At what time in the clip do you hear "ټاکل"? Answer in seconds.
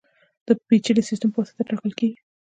1.69-1.91